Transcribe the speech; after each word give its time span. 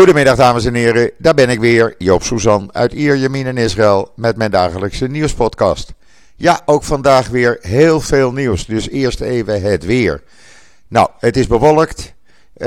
Goedemiddag 0.00 0.36
dames 0.36 0.64
en 0.64 0.74
heren, 0.74 1.10
daar 1.18 1.34
ben 1.34 1.48
ik 1.48 1.60
weer, 1.60 1.94
Joop 1.98 2.22
Suzan 2.22 2.68
uit 2.72 2.92
Ierjemien 2.92 3.46
in 3.46 3.56
Israël 3.56 4.12
met 4.16 4.36
mijn 4.36 4.50
dagelijkse 4.50 5.06
nieuwspodcast. 5.06 5.92
Ja, 6.36 6.60
ook 6.64 6.82
vandaag 6.82 7.28
weer 7.28 7.58
heel 7.60 8.00
veel 8.00 8.32
nieuws, 8.32 8.66
dus 8.66 8.88
eerst 8.88 9.20
even 9.20 9.62
het 9.62 9.84
weer. 9.84 10.22
Nou, 10.88 11.08
het 11.18 11.36
is 11.36 11.46
bewolkt, 11.46 12.14
uh, 12.56 12.66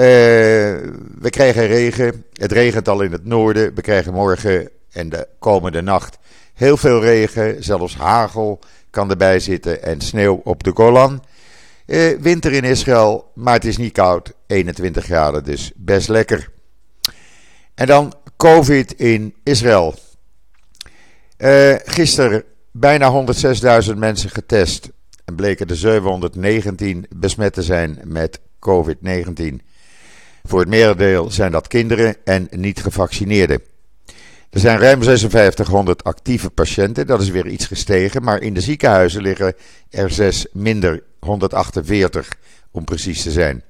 we 1.20 1.30
krijgen 1.30 1.68
regen, 1.68 2.26
het 2.34 2.52
regent 2.52 2.90
al 2.90 3.02
in 3.02 3.12
het 3.12 3.26
noorden, 3.26 3.76
we 3.76 3.82
krijgen 3.82 4.14
morgen 4.14 4.70
en 4.92 5.10
de 5.10 5.28
komende 5.40 5.82
nacht 5.82 6.18
heel 6.54 6.78
veel 6.78 7.02
regen, 7.02 7.64
zelfs 7.64 7.96
hagel 7.96 8.60
kan 8.90 9.10
erbij 9.10 9.40
zitten 9.40 9.84
en 9.84 10.02
sneeuw 10.02 10.42
op 10.44 10.64
de 10.64 10.72
Golan. 10.74 11.24
Uh, 11.86 12.18
winter 12.20 12.52
in 12.54 12.64
Israël, 12.64 13.32
maar 13.36 13.54
het 13.54 13.66
is 13.66 13.78
niet 13.78 13.94
koud, 13.94 14.34
21 14.48 15.06
graden, 15.06 15.44
dus 15.44 15.72
best 15.76 16.08
lekker. 16.08 16.52
En 17.76 17.88
dan 17.88 18.14
COVID 18.38 18.94
in 19.00 19.36
Israël. 19.44 19.96
Uh, 21.38 21.76
gisteren 21.86 22.44
bijna 22.72 23.26
106.000 23.88 23.98
mensen 23.98 24.30
getest. 24.30 24.90
En 25.26 25.36
bleken 25.36 25.68
er 25.68 25.76
719 25.76 27.06
besmet 27.16 27.54
te 27.54 27.64
zijn 27.64 28.00
met 28.04 28.40
COVID-19. 28.40 29.56
Voor 30.44 30.60
het 30.60 30.70
merendeel 30.70 31.32
zijn 31.32 31.52
dat 31.52 31.68
kinderen 31.68 32.16
en 32.24 32.48
niet 32.52 32.82
gevaccineerden. 32.82 33.62
Er 34.50 34.60
zijn 34.60 34.80
ruim 34.80 35.04
5600 35.04 36.04
actieve 36.04 36.50
patiënten, 36.50 37.08
dat 37.08 37.22
is 37.22 37.30
weer 37.30 37.48
iets 37.48 37.66
gestegen. 37.66 38.24
Maar 38.24 38.42
in 38.42 38.54
de 38.54 38.62
ziekenhuizen 38.62 39.22
liggen 39.22 39.56
er 39.90 40.12
6 40.12 40.46
minder, 40.52 41.04
148 41.20 42.30
om 42.72 42.84
precies 42.84 43.24
te 43.24 43.32
zijn. 43.32 43.64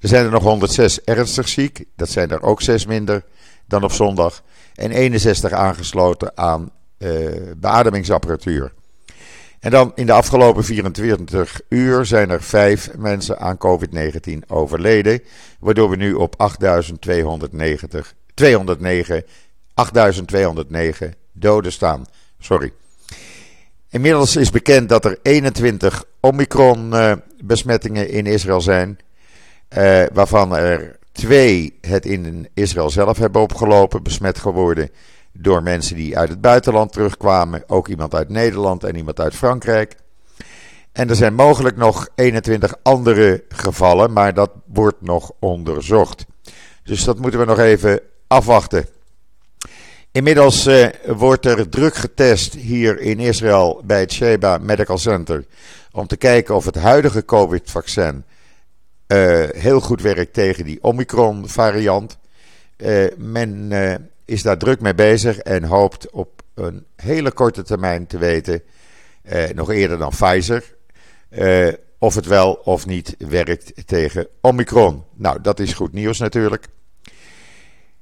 Er 0.00 0.08
zijn 0.08 0.24
er 0.24 0.30
nog 0.30 0.42
106 0.42 1.04
ernstig 1.04 1.48
ziek, 1.48 1.84
dat 1.96 2.08
zijn 2.08 2.30
er 2.30 2.42
ook 2.42 2.62
6 2.62 2.86
minder 2.86 3.24
dan 3.66 3.82
op 3.82 3.92
zondag. 3.92 4.42
En 4.74 4.90
61 4.90 5.52
aangesloten 5.52 6.36
aan 6.36 6.70
uh, 6.98 7.28
beademingsapparatuur. 7.56 8.72
En 9.60 9.70
dan 9.70 9.92
in 9.94 10.06
de 10.06 10.12
afgelopen 10.12 10.64
24 10.64 11.60
uur 11.68 12.06
zijn 12.06 12.30
er 12.30 12.42
5 12.42 12.96
mensen 12.96 13.38
aan 13.38 13.58
COVID-19 13.58 14.32
overleden. 14.46 15.22
Waardoor 15.60 15.90
we 15.90 15.96
nu 15.96 16.12
op 16.12 16.34
8290, 16.36 18.14
209, 18.34 19.24
8209 19.74 21.14
doden 21.32 21.72
staan. 21.72 22.06
Sorry. 22.38 22.72
Inmiddels 23.90 24.36
is 24.36 24.50
bekend 24.50 24.88
dat 24.88 25.04
er 25.04 25.18
21 25.22 26.04
Omicron-besmettingen 26.20 28.08
in 28.08 28.26
Israël 28.26 28.60
zijn. 28.60 28.98
Uh, 29.76 30.02
waarvan 30.12 30.56
er 30.56 30.98
twee 31.12 31.78
het 31.80 32.06
in 32.06 32.48
Israël 32.54 32.90
zelf 32.90 33.18
hebben 33.18 33.42
opgelopen, 33.42 34.02
besmet 34.02 34.38
geworden 34.38 34.90
door 35.32 35.62
mensen 35.62 35.96
die 35.96 36.18
uit 36.18 36.28
het 36.28 36.40
buitenland 36.40 36.92
terugkwamen. 36.92 37.62
Ook 37.66 37.88
iemand 37.88 38.14
uit 38.14 38.28
Nederland 38.28 38.84
en 38.84 38.96
iemand 38.96 39.20
uit 39.20 39.34
Frankrijk. 39.34 39.96
En 40.92 41.08
er 41.08 41.16
zijn 41.16 41.34
mogelijk 41.34 41.76
nog 41.76 42.08
21 42.14 42.74
andere 42.82 43.44
gevallen, 43.48 44.12
maar 44.12 44.34
dat 44.34 44.50
wordt 44.66 45.02
nog 45.02 45.32
onderzocht. 45.38 46.24
Dus 46.82 47.04
dat 47.04 47.18
moeten 47.18 47.40
we 47.40 47.46
nog 47.46 47.58
even 47.58 48.00
afwachten. 48.26 48.86
Inmiddels 50.12 50.66
uh, 50.66 50.86
wordt 51.06 51.46
er 51.46 51.68
druk 51.68 51.94
getest 51.94 52.54
hier 52.54 53.00
in 53.00 53.18
Israël 53.18 53.82
bij 53.84 54.00
het 54.00 54.12
Sheba 54.12 54.58
Medical 54.58 54.98
Center 54.98 55.44
om 55.92 56.06
te 56.06 56.16
kijken 56.16 56.54
of 56.54 56.64
het 56.64 56.74
huidige 56.74 57.24
COVID-vaccin 57.24 58.24
heel 59.56 59.80
goed 59.80 60.02
werkt 60.02 60.32
tegen 60.32 60.64
die 60.64 60.78
Omicron-variant. 60.82 62.18
Uh, 62.76 63.06
men 63.16 63.70
uh, 63.70 63.94
is 64.24 64.42
daar 64.42 64.58
druk 64.58 64.80
mee 64.80 64.94
bezig 64.94 65.38
en 65.38 65.64
hoopt 65.64 66.10
op 66.10 66.42
een 66.54 66.84
hele 66.96 67.32
korte 67.32 67.62
termijn 67.62 68.06
te 68.06 68.18
weten, 68.18 68.62
nog 69.54 69.70
eerder 69.70 69.98
dan 69.98 70.10
Pfizer, 70.10 70.74
of 71.98 72.14
het 72.14 72.26
wel 72.26 72.52
of 72.52 72.86
niet 72.86 73.14
werkt 73.18 73.86
tegen 73.86 74.26
Omicron. 74.40 75.04
Nou, 75.14 75.40
dat 75.42 75.60
is 75.60 75.72
goed 75.72 75.92
nieuws 75.92 76.18
natuurlijk. 76.18 76.66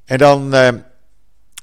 En 0.04 0.18
dan, 0.18 0.54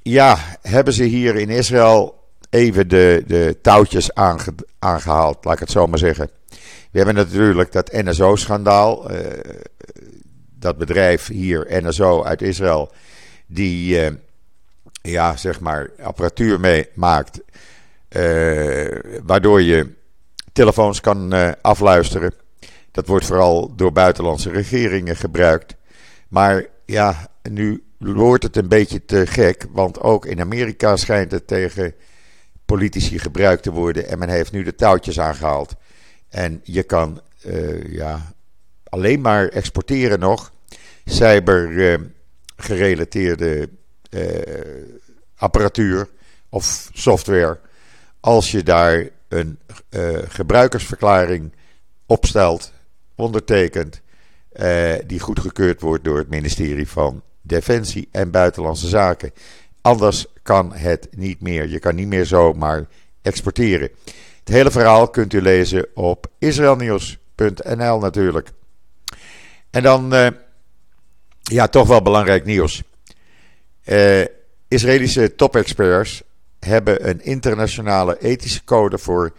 ja, 0.01 0.38
hebben 0.62 0.94
ze 0.94 1.03
hier 1.03 1.35
in 1.35 1.50
Israël 1.50 2.23
even 2.50 2.88
de, 2.88 3.23
de 3.28 3.57
touwtjes 3.62 4.13
aange, 4.13 4.53
aangehaald, 4.79 5.46
laat 5.46 5.53
ik 5.53 5.59
het 5.59 5.72
zo 5.72 5.88
maar 5.88 6.00
zeggen. 6.00 6.29
We 6.93 6.99
hebben 6.99 7.15
natuurlijk 7.15 7.71
dat 7.71 7.91
NSO-schandaal. 7.91 9.11
Uh, 9.11 9.17
dat 10.59 10.77
bedrijf 10.77 11.27
hier, 11.27 11.67
NSO 11.69 12.23
uit 12.23 12.41
Israël, 12.41 12.91
die 13.45 14.01
uh, 14.01 14.11
ja, 15.01 15.37
zeg 15.37 15.59
maar 15.59 15.89
apparatuur 16.01 16.59
mee 16.59 16.87
maakt. 16.93 17.41
Uh, 18.09 18.99
waardoor 19.23 19.61
je 19.61 19.93
telefoons 20.51 21.01
kan 21.01 21.33
afluisteren. 21.61 22.33
Dat 22.91 23.07
wordt 23.07 23.25
vooral 23.25 23.75
door 23.75 23.91
buitenlandse 23.91 24.49
regeringen 24.49 25.15
gebruikt. 25.15 25.75
Maar 26.27 26.65
ja, 26.85 27.27
nu 27.49 27.83
wordt 27.97 28.43
het 28.43 28.57
een 28.57 28.67
beetje 28.67 29.05
te 29.05 29.27
gek. 29.27 29.65
Want 29.71 29.99
ook 29.99 30.25
in 30.25 30.41
Amerika 30.41 30.95
schijnt 30.95 31.31
het 31.31 31.47
tegen 31.47 31.93
politici 32.65 33.19
gebruikt 33.19 33.63
te 33.63 33.71
worden. 33.71 34.07
En 34.07 34.19
men 34.19 34.29
heeft 34.29 34.51
nu 34.51 34.63
de 34.63 34.75
touwtjes 34.75 35.19
aangehaald. 35.19 35.75
En 36.33 36.61
je 36.63 36.83
kan 36.83 37.21
uh, 37.45 37.94
ja, 37.94 38.33
alleen 38.83 39.21
maar 39.21 39.47
exporteren 39.47 40.19
nog 40.19 40.53
cyber 41.05 41.69
uh, 41.69 41.97
gerelateerde 42.55 43.69
uh, 44.09 44.23
apparatuur 45.35 46.09
of 46.49 46.89
software. 46.93 47.59
Als 48.19 48.51
je 48.51 48.63
daar 48.63 49.09
een 49.27 49.59
gebruikersverklaring 50.27 51.51
opstelt, 52.05 52.72
ondertekent, 53.16 54.01
die 55.05 55.19
goedgekeurd 55.19 55.81
wordt 55.81 56.03
door 56.03 56.17
het 56.17 56.29
ministerie 56.29 56.88
van 56.88 57.22
Defensie 57.41 58.07
en 58.11 58.31
Buitenlandse 58.31 58.88
Zaken. 58.88 59.31
Anders 59.81 60.25
kan 60.43 60.73
het 60.73 61.07
niet 61.11 61.41
meer. 61.41 61.67
Je 61.67 61.79
kan 61.79 61.95
niet 61.95 62.07
meer 62.07 62.25
zomaar 62.25 62.85
exporteren. 63.22 63.89
Het 64.43 64.53
hele 64.53 64.71
verhaal 64.71 65.07
kunt 65.07 65.33
u 65.33 65.41
lezen 65.41 65.87
op 65.93 66.27
israelnieuws.nl 66.37 67.99
natuurlijk. 67.99 68.49
En 69.69 69.83
dan, 69.83 70.13
uh, 70.13 70.27
ja, 71.41 71.67
toch 71.67 71.87
wel 71.87 72.01
belangrijk 72.01 72.45
nieuws. 72.45 72.83
Uh, 73.85 74.21
Israëlische 74.67 75.35
topexperts 75.35 76.23
hebben 76.59 77.09
een 77.09 77.23
internationale 77.23 78.21
ethische 78.21 78.63
code 78.63 78.97
voor, 78.97 79.33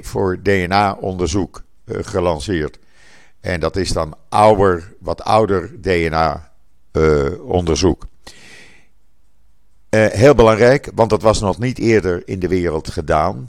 voor 0.00 0.42
DNA-onderzoek 0.42 1.62
eh, 1.84 1.98
gelanceerd. 2.02 2.78
En 3.40 3.60
dat 3.60 3.76
is 3.76 3.90
dan 3.90 4.16
ouder, 4.28 4.94
wat 4.98 5.22
ouder 5.22 5.80
DNA-onderzoek. 5.80 8.06
heel 9.90 10.34
belangrijk, 10.34 10.90
want 10.94 11.10
dat 11.10 11.22
was 11.22 11.40
nog 11.40 11.58
niet 11.58 11.78
eerder 11.78 12.28
in 12.28 12.38
de 12.38 12.48
wereld 12.48 12.90
gedaan. 12.90 13.48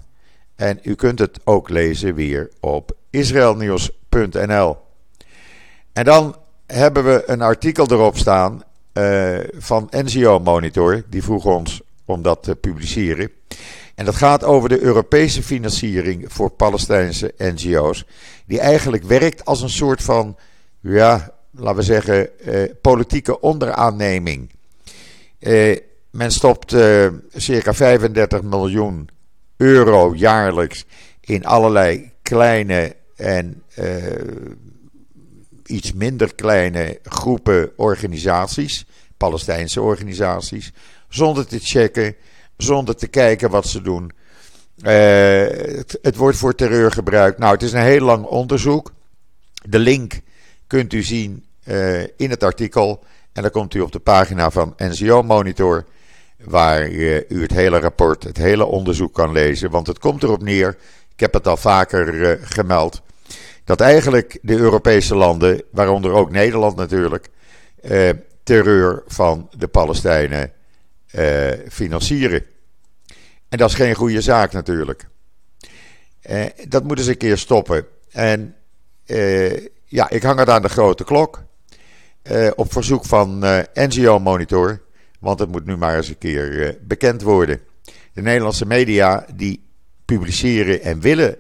En 0.56 0.80
u 0.84 0.96
kunt 0.96 1.20
het 1.20 1.40
ook 1.44 1.70
lezen 1.70 2.16
weer 2.16 2.50
op 2.60 2.92
israelnieuws.nl. 3.10 4.78
En 5.94 6.04
dan 6.04 6.36
hebben 6.66 7.04
we 7.04 7.24
een 7.26 7.42
artikel 7.42 7.92
erop 7.92 8.18
staan 8.18 8.64
uh, 8.94 9.38
van 9.58 9.88
NGO 9.92 10.40
Monitor. 10.40 11.04
Die 11.10 11.24
vroeg 11.24 11.46
ons 11.46 11.82
om 12.06 12.22
dat 12.22 12.44
te 12.44 12.56
publiceren. 12.56 13.32
En 13.96 14.06
dat 14.06 14.16
gaat 14.16 14.44
over 14.44 14.70
de 14.70 14.82
Europese 14.82 15.44
financiering 15.44 16.26
voor 16.28 16.50
Palestijnse 16.50 17.34
NGO's. 17.38 18.06
Die 18.46 18.60
eigenlijk 18.60 19.04
werkt 19.04 19.46
als 19.46 19.62
een 19.62 19.70
soort 19.70 20.04
van, 20.04 20.38
ja, 20.80 21.34
laten 21.52 21.78
we 21.78 21.84
zeggen, 21.84 22.30
uh, 22.46 22.72
politieke 22.82 23.40
onderaanneming. 23.42 24.50
Uh, 25.40 25.78
men 26.12 26.32
stopt 26.32 26.76
circa 27.36 27.74
35 27.74 28.42
miljoen 28.42 29.10
euro 29.58 30.14
jaarlijks 30.16 30.86
in 31.20 31.46
allerlei 31.46 32.12
kleine 32.22 32.96
en 33.16 33.64
uh, 33.80 33.86
iets 35.66 35.94
minder 35.94 36.36
kleine 36.36 37.00
groepen 37.04 37.72
organisaties, 37.76 38.86
Palestijnse 39.18 39.82
organisaties, 39.82 40.72
zonder 41.10 41.48
te 41.48 41.60
checken, 41.60 42.16
zonder 42.58 42.96
te 42.96 43.08
kijken 43.08 43.50
wat 43.50 43.68
ze 43.68 43.82
doen. 43.82 44.12
Uh, 44.78 45.48
het, 46.02 46.16
wordt 46.16 46.38
voor 46.38 46.56
terreur 46.56 46.92
gebruikt. 46.92 47.38
Nou, 47.38 47.54
het 47.54 47.64
is 47.64 47.74
een 47.74 47.82
heel 47.82 48.06
lang 48.06 48.26
onderzoek. 48.26 48.94
De 49.70 49.80
link 49.80 50.20
kunt 50.68 50.94
u 50.94 51.04
zien 51.04 51.46
uh, 51.64 52.02
in 52.02 52.30
het 52.30 52.44
artikel. 52.44 53.04
En 53.34 53.42
dan 53.42 53.52
komt 53.52 53.74
u 53.74 53.80
op 53.82 53.92
de 53.92 54.00
pagina 54.00 54.50
van 54.50 54.74
NCO 54.78 55.24
Monitor 55.24 55.86
waar 56.44 56.90
u 57.28 57.42
het 57.42 57.52
hele 57.52 57.80
rapport, 57.80 58.24
het 58.24 58.38
hele 58.38 58.66
onderzoek 58.66 59.14
kan 59.14 59.32
lezen. 59.32 59.70
Want 59.70 59.88
het 59.88 60.00
komt 60.00 60.24
erop 60.24 60.44
neer, 60.44 60.78
ik 61.14 61.20
heb 61.20 61.34
het 61.34 61.48
al 61.48 61.58
vaker 61.58 62.14
uh, 62.14 62.32
gemeld, 62.42 63.02
dat 63.64 63.82
eigenlijk 63.82 64.40
de 64.42 64.58
Europese 64.58 65.16
landen, 65.16 65.64
waaronder 65.72 66.12
ook 66.12 66.32
Nederland 66.32 66.76
natuurlijk, 66.76 67.28
uh, 67.82 68.10
terreur 68.44 69.04
van 69.08 69.50
de 69.58 69.68
Palestijnen 69.68 70.52
uh, 71.12 71.52
financieren. 71.70 72.46
En 73.50 73.58
dat 73.58 73.70
is 73.70 73.76
geen 73.76 73.96
goede 73.96 74.22
zaak 74.22 74.52
natuurlijk. 74.52 75.08
Dat 76.68 76.84
moeten 76.84 77.06
ze 77.06 77.12
een 77.12 77.18
keer 77.18 77.38
stoppen. 77.38 77.86
En 78.12 78.56
ja, 79.86 80.10
ik 80.10 80.24
hang 80.24 80.40
het 80.40 80.50
aan 80.50 80.62
de 80.62 80.70
grote 80.70 81.04
klok. 81.04 81.44
op 82.56 82.72
verzoek 82.72 83.06
van 83.06 83.40
NGO 83.74 84.20
Monitor. 84.20 84.85
Want 85.26 85.40
het 85.40 85.52
moet 85.52 85.66
nu 85.66 85.78
maar 85.78 85.96
eens 85.96 86.08
een 86.08 86.18
keer 86.18 86.78
bekend 86.82 87.22
worden. 87.22 87.60
De 88.14 88.22
Nederlandse 88.22 88.66
media 88.66 89.26
die 89.36 89.64
publiceren 90.06 90.82
en 90.82 91.00
willen 91.00 91.38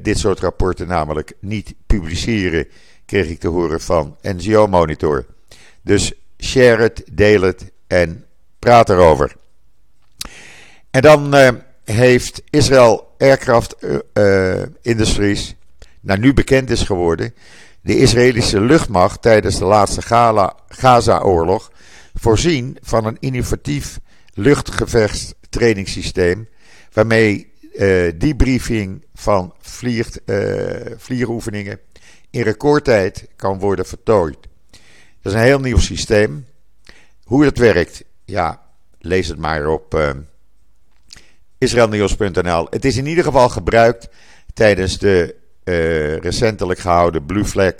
dit 0.00 0.18
soort 0.18 0.40
rapporten 0.40 0.86
namelijk 0.86 1.32
niet 1.40 1.74
publiceren, 1.86 2.66
kreeg 3.06 3.28
ik 3.28 3.40
te 3.40 3.48
horen 3.48 3.80
van 3.80 4.16
NGO 4.22 4.66
Monitor. 4.66 5.26
Dus 5.82 6.12
share 6.38 6.82
het, 6.82 7.04
deel 7.12 7.40
het 7.40 7.72
en 7.86 8.24
praat 8.58 8.90
erover. 8.90 9.36
En 10.90 11.02
dan 11.02 11.34
uh, 11.34 11.48
heeft 11.84 12.42
Israël 12.50 13.14
Aircraft 13.18 13.76
Industries, 14.82 15.54
nou 16.00 16.18
nu 16.18 16.34
bekend 16.34 16.70
is 16.70 16.82
geworden, 16.82 17.34
de 17.80 17.98
Israëlische 17.98 18.60
luchtmacht 18.60 19.22
tijdens 19.22 19.58
de 19.58 19.64
laatste 19.64 20.02
Gaza-oorlog 20.68 21.70
voorzien 22.20 22.76
van 22.82 23.04
een 23.04 23.16
innovatief 23.20 23.98
luchtgevechtstrainingssysteem 24.34 26.48
waarmee 26.92 27.52
uh, 27.74 28.12
debriefing 28.18 29.04
van 29.14 29.54
vlieg, 29.60 30.08
vliegoefeningen 30.96 31.80
in 32.30 32.42
recordtijd 32.42 33.28
kan 33.36 33.58
worden 33.58 33.86
vertooid. 33.86 34.38
Dat 35.22 35.32
is 35.32 35.32
een 35.32 35.46
heel 35.46 35.60
nieuw 35.60 35.78
systeem. 35.78 36.46
Hoe 37.24 37.44
het 37.44 37.58
werkt, 37.58 38.04
ja, 38.24 38.62
lees 38.98 39.28
het 39.28 39.38
maar 39.38 39.68
op 39.68 39.94
uh, 39.94 40.10
israelnieuws.nl. 41.58 42.66
Het 42.70 42.84
is 42.84 42.96
in 42.96 43.06
ieder 43.06 43.24
geval 43.24 43.48
gebruikt 43.48 44.08
tijdens 44.54 44.98
de 44.98 45.34
recentelijk 46.20 46.80
gehouden 46.80 47.26
Blue 47.26 47.44
Flag 47.44 47.74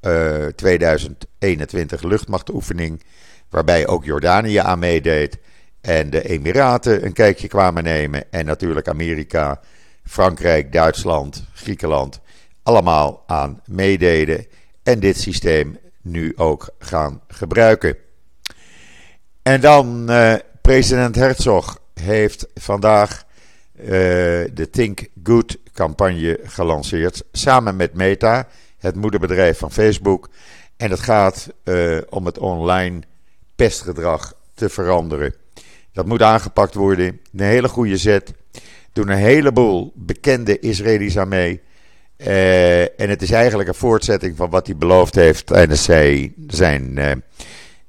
uh, 0.00 0.46
2021 0.46 2.02
luchtmachtoefening, 2.02 3.02
waarbij 3.50 3.86
ook 3.86 4.04
Jordanië 4.04 4.56
aan 4.56 4.78
meedeed 4.78 5.38
en 5.80 6.10
de 6.10 6.28
Emiraten 6.28 7.04
een 7.04 7.12
kijkje 7.12 7.48
kwamen 7.48 7.84
nemen 7.84 8.32
en 8.32 8.44
natuurlijk 8.44 8.88
Amerika, 8.88 9.60
Frankrijk, 10.04 10.72
Duitsland, 10.72 11.44
Griekenland 11.54 12.20
allemaal 12.68 13.22
aan 13.26 13.60
meededen 13.64 14.46
en 14.82 15.00
dit 15.00 15.20
systeem 15.20 15.78
nu 16.02 16.32
ook 16.36 16.68
gaan 16.78 17.20
gebruiken. 17.28 17.96
En 19.42 19.60
dan 19.60 20.10
uh, 20.10 20.34
president 20.62 21.14
Herzog 21.14 21.78
heeft 21.94 22.46
vandaag 22.54 23.24
uh, 23.80 23.86
de 24.54 24.68
Think 24.70 25.08
Good 25.22 25.56
campagne 25.72 26.40
gelanceerd. 26.42 27.24
Samen 27.32 27.76
met 27.76 27.94
Meta, 27.94 28.48
het 28.78 28.94
moederbedrijf 28.94 29.58
van 29.58 29.72
Facebook. 29.72 30.28
En 30.76 30.90
het 30.90 31.00
gaat 31.00 31.48
uh, 31.64 31.98
om 32.08 32.26
het 32.26 32.38
online 32.38 33.02
pestgedrag 33.58 34.34
te 34.54 34.68
veranderen. 34.68 35.34
Dat 35.92 36.06
moet 36.06 36.22
aangepakt 36.22 36.74
worden. 36.74 37.20
Een 37.32 37.44
hele 37.44 37.68
goede 37.68 37.96
zet. 37.96 38.32
Doen 38.92 39.08
een 39.08 39.16
heleboel 39.18 39.92
bekende 39.94 40.58
Israëli's 40.58 41.18
aan 41.18 41.28
mee. 41.28 41.60
Uh, 42.16 43.00
en 43.00 43.08
het 43.08 43.22
is 43.22 43.30
eigenlijk 43.30 43.68
een 43.68 43.74
voortzetting 43.74 44.36
van 44.36 44.50
wat 44.50 44.66
hij 44.66 44.76
beloofd 44.76 45.14
heeft 45.14 45.46
tijdens 45.46 45.84
zijn 46.46 46.98
uh, 46.98 47.10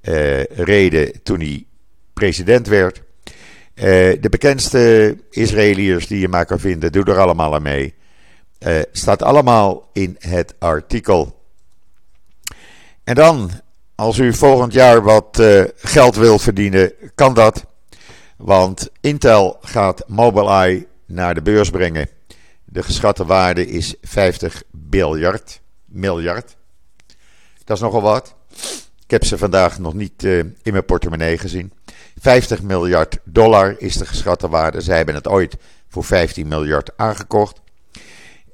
uh, 0.02 0.44
reden 0.44 1.24
toen 1.24 1.40
hij 1.40 1.66
president 2.14 2.68
werd. 2.68 3.02
de 3.74 4.28
bekendste 4.30 5.18
Israëliërs 5.30 6.08
die 6.08 6.20
je 6.20 6.28
maar 6.28 6.46
kan 6.46 6.60
vinden, 6.60 6.92
doe 6.92 7.04
er 7.04 7.20
allemaal 7.20 7.56
aan 7.56 7.62
mee. 7.62 7.94
staat 8.92 9.22
allemaal 9.22 9.90
in 9.94 10.16
het 10.20 10.54
artikel. 10.60 11.44
En 13.04 13.16
dan, 13.16 13.52
als 14.00 14.18
u 14.18 14.34
volgend 14.34 14.74
jaar 14.74 15.02
wat 15.02 15.44
geld 15.76 16.16
wil 16.16 16.40
verdienen, 16.40 16.94
kan 17.16 17.34
dat. 17.34 17.66
Want 18.38 18.90
Intel 19.02 19.58
gaat 19.62 20.04
Mobileye 20.08 20.88
naar 21.06 21.34
de 21.34 21.42
beurs 21.42 21.70
brengen. 21.70 22.10
De 22.66 22.84
geschatte 22.84 23.26
waarde 23.26 23.68
is 23.68 23.96
50 24.02 24.64
biljard, 24.72 25.62
miljard. 25.86 26.56
Dat 27.64 27.78
is 27.78 27.84
nogal 27.84 28.02
wat. 28.02 28.36
Ik 29.04 29.12
heb 29.12 29.24
ze 29.24 29.38
vandaag 29.38 29.80
nog 29.80 29.94
niet 29.94 30.24
uh, 30.24 30.38
in 30.40 30.72
mijn 30.72 30.86
portemonnee 30.86 31.38
gezien. 31.38 31.74
50 32.20 32.62
miljard 32.62 33.18
dollar 33.24 33.76
is 33.78 33.98
de 33.98 34.06
geschatte 34.06 34.50
waarde. 34.50 34.82
Zij 34.82 34.98
hebben 34.98 35.16
het 35.16 35.28
ooit 35.28 35.58
voor 35.88 36.04
15 36.04 36.48
miljard 36.48 36.98
aangekocht. 36.98 37.62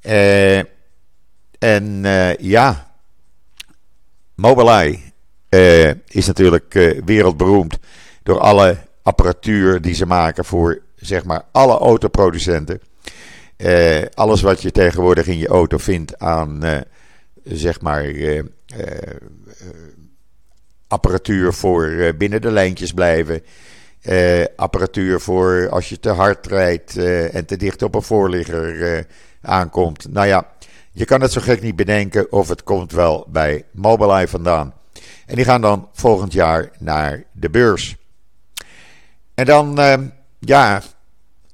Uh, 0.02 0.58
en 1.60 2.04
ja, 2.40 2.94
Mobileye 4.36 5.05
is 6.08 6.28
natuurlijk 6.28 6.94
wereldberoemd 7.06 7.78
door 8.24 8.40
alle 8.40 8.78
apparatuur 9.04 9.82
die 9.82 9.94
ze 9.94 10.06
maken 10.06 10.46
voor 10.46 10.82
zeg 10.96 11.24
maar 11.24 11.44
alle 11.52 11.78
autoproducenten. 11.78 12.80
Uh, 13.58 14.02
alles 14.14 14.42
wat 14.42 14.62
je 14.62 14.72
tegenwoordig 14.72 15.28
in 15.28 15.38
je 15.38 15.48
auto 15.48 15.78
vindt 15.78 16.20
aan, 16.20 16.64
zeg 17.44 17.82
maar, 17.82 18.06
apparatuur 20.88 21.54
voor 21.54 22.14
binnen 22.18 22.42
de 22.42 22.52
lijntjes 22.52 22.92
blijven. 22.92 23.44
apparatuur 24.56 25.20
voor 25.20 25.70
als 25.70 25.90
je 25.90 26.00
te 26.00 26.10
hard 26.10 26.48
rijdt 26.48 26.98
en 27.32 27.46
te 27.46 27.58
dicht 27.58 27.82
op 27.82 27.96
een 27.96 28.02
voorligger 28.02 29.06
aankomt. 29.42 30.08
Nou 30.12 30.28
ja, 30.28 30.52
je 30.92 31.06
kan 31.06 31.22
het 31.22 31.32
zo 31.32 31.42
gek 31.42 31.62
niet 31.62 31.76
bedenken 31.76 32.32
of 32.32 32.48
het 32.48 32.64
komt 32.64 32.92
wel 32.92 33.28
bij 33.30 33.64
Mobileye 33.72 34.28
vandaan. 34.28 34.74
En 35.26 35.36
die 35.36 35.46
gaan 35.46 35.62
dan 35.62 35.90
volgend 35.94 36.34
jaar 36.34 36.70
naar 36.80 37.24
de 37.32 37.50
beurs. 37.50 37.96
En 39.34 39.46
dan, 39.46 39.76
ja, 40.40 40.82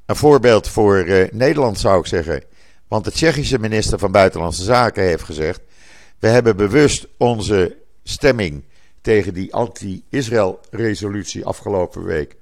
een 0.05 0.15
voorbeeld 0.15 0.67
voor 0.67 1.05
uh, 1.05 1.31
Nederland 1.31 1.79
zou 1.79 1.99
ik 1.99 2.05
zeggen. 2.05 2.43
Want 2.87 3.05
de 3.05 3.11
Tsjechische 3.11 3.59
minister 3.59 3.99
van 3.99 4.11
Buitenlandse 4.11 4.63
Zaken 4.63 5.03
heeft 5.03 5.23
gezegd: 5.23 5.61
we 6.19 6.27
hebben 6.27 6.55
bewust 6.55 7.07
onze 7.17 7.77
stemming 8.03 8.63
tegen 9.01 9.33
die 9.33 9.53
anti-Israël-resolutie 9.53 11.45
afgelopen 11.45 12.03
week. 12.03 12.35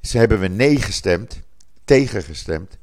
Ze 0.00 0.18
hebben 0.18 0.40
we 0.40 0.48
nee 0.48 0.80
gestemd, 0.80 1.40
tegengestemd, 1.84 2.76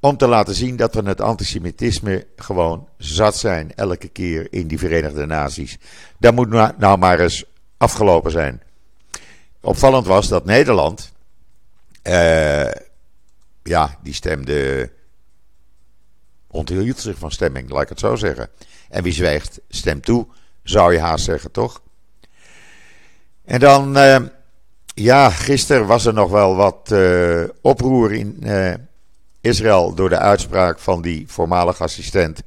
om 0.00 0.16
te 0.16 0.26
laten 0.26 0.54
zien 0.54 0.76
dat 0.76 0.94
we 0.94 1.02
het 1.02 1.20
antisemitisme 1.20 2.26
gewoon 2.36 2.88
zat 2.96 3.36
zijn 3.36 3.74
elke 3.74 4.08
keer 4.08 4.52
in 4.52 4.66
die 4.66 4.78
Verenigde 4.78 5.26
Naties. 5.26 5.78
Dat 6.18 6.34
moet 6.34 6.48
nou, 6.78 6.98
maar 6.98 7.20
eens 7.20 7.44
afgelopen 7.76 8.30
zijn. 8.30 8.62
Opvallend 9.60 10.06
was 10.06 10.28
dat 10.28 10.44
Nederland. 10.44 11.12
Uh, 12.02 12.70
ja, 13.62 13.98
die 14.02 14.14
stemde. 14.14 14.90
onthield 16.50 16.98
zich 16.98 17.18
van 17.18 17.30
stemming, 17.30 17.70
laat 17.70 17.82
ik 17.82 17.88
het 17.88 17.98
zo 17.98 18.16
zeggen. 18.16 18.48
En 18.88 19.02
wie 19.02 19.12
zwijgt, 19.12 19.60
stemt 19.68 20.04
toe, 20.04 20.26
zou 20.62 20.92
je 20.92 21.00
haast 21.00 21.24
zeggen, 21.24 21.50
toch? 21.50 21.82
En 23.44 23.60
dan, 23.60 23.96
uh, 23.96 24.18
ja, 24.94 25.30
gisteren 25.30 25.86
was 25.86 26.06
er 26.06 26.14
nog 26.14 26.30
wel 26.30 26.56
wat 26.56 26.90
uh, 26.92 27.44
oproer 27.60 28.12
in 28.12 28.38
Israël 29.40 29.94
door 29.94 30.08
de 30.08 30.18
uitspraak 30.18 30.78
van 30.78 31.02
die 31.02 31.24
voormalig 31.28 31.80
assistent 31.80 32.42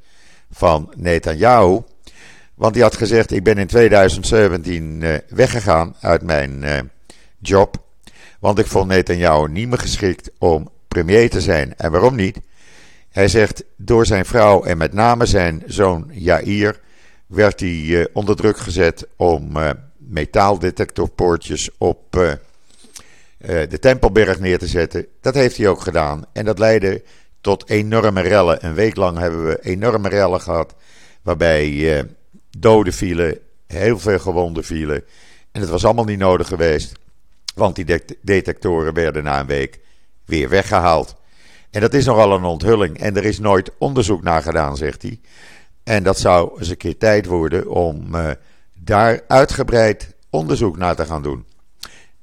van 0.50 0.92
Netanyahu. 0.96 1.80
Want 2.54 2.74
die 2.74 2.82
had 2.82 2.96
gezegd: 2.96 3.30
Ik 3.30 3.44
ben 3.44 3.58
in 3.58 3.66
2017 3.66 5.04
weggegaan 5.28 5.96
uit 6.00 6.22
mijn 6.22 6.64
job. 7.38 7.82
Want 8.40 8.58
ik 8.58 8.66
vond 8.66 8.88
Netanyahu 8.88 9.48
niet 9.48 9.68
meer 9.68 9.78
geschikt 9.78 10.30
om 10.38 10.70
premier 10.88 11.30
te 11.30 11.40
zijn. 11.40 11.76
En 11.76 11.90
waarom 11.90 12.14
niet? 12.14 12.40
Hij 13.10 13.28
zegt, 13.28 13.64
door 13.76 14.06
zijn 14.06 14.24
vrouw 14.24 14.64
en 14.64 14.76
met 14.76 14.92
name 14.92 15.26
zijn 15.26 15.62
zoon 15.66 16.10
Jair 16.12 16.80
werd 17.26 17.60
hij 17.60 17.68
uh, 17.68 18.04
onder 18.12 18.36
druk 18.36 18.58
gezet 18.58 19.06
om 19.16 19.52
metaaldetectorpoortjes 19.96 21.70
op 21.78 22.38
de 23.46 23.78
Tempelberg 23.80 24.40
neer 24.40 24.58
te 24.58 24.66
zetten. 24.66 25.06
Dat 25.20 25.34
heeft 25.34 25.56
hij 25.56 25.68
ook 25.68 25.80
gedaan. 25.80 26.24
En 26.32 26.44
dat 26.44 26.58
leidde 26.58 27.02
tot 27.40 27.68
enorme 27.68 28.20
rellen. 28.20 28.64
Een 28.64 28.74
week 28.74 28.96
lang 28.96 29.18
hebben 29.18 29.44
we 29.46 29.58
enorme 29.62 30.08
rellen 30.08 30.40
gehad. 30.40 30.74
Waarbij 31.22 32.04
doden 32.58 32.92
vielen, 32.92 33.38
heel 33.66 33.98
veel 33.98 34.18
gewonden 34.18 34.64
vielen. 34.64 35.04
En 35.52 35.60
het 35.60 35.70
was 35.70 35.84
allemaal 35.84 36.04
niet 36.04 36.18
nodig 36.18 36.48
geweest. 36.48 36.92
Want 37.54 37.76
die 37.76 38.02
detectoren 38.22 38.94
werden 38.94 39.24
na 39.24 39.40
een 39.40 39.46
week 39.46 39.80
weer 40.24 40.48
weggehaald. 40.48 41.14
En 41.70 41.80
dat 41.80 41.94
is 41.94 42.04
nogal 42.04 42.32
een 42.32 42.44
onthulling. 42.44 42.98
En 42.98 43.16
er 43.16 43.24
is 43.24 43.38
nooit 43.38 43.70
onderzoek 43.78 44.22
naar 44.22 44.42
gedaan, 44.42 44.76
zegt 44.76 45.02
hij. 45.02 45.20
En 45.84 46.02
dat 46.02 46.18
zou 46.18 46.58
eens 46.58 46.68
een 46.68 46.76
keer 46.76 46.98
tijd 46.98 47.26
worden 47.26 47.68
om 47.68 48.14
uh, 48.14 48.30
daar 48.74 49.20
uitgebreid 49.28 50.14
onderzoek 50.30 50.76
naar 50.76 50.96
te 50.96 51.04
gaan 51.04 51.22
doen. 51.22 51.44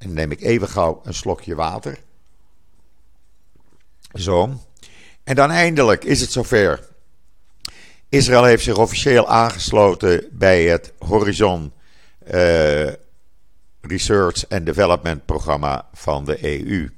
En 0.01 0.13
neem 0.13 0.31
ik 0.31 0.41
even 0.41 0.67
gauw 0.67 1.01
een 1.03 1.13
slokje 1.13 1.55
water. 1.55 1.99
Zo. 4.13 4.59
En 5.23 5.35
dan 5.35 5.51
eindelijk 5.51 6.03
is 6.03 6.21
het 6.21 6.31
zover. 6.31 6.89
Israël 8.09 8.43
heeft 8.43 8.63
zich 8.63 8.77
officieel 8.77 9.27
aangesloten 9.27 10.27
bij 10.31 10.63
het 10.63 10.93
Horizon 10.99 11.73
uh, 12.33 12.89
Research 13.81 14.49
and 14.49 14.65
Development 14.65 15.25
programma 15.25 15.87
van 15.93 16.25
de 16.25 16.45
EU. 16.45 16.89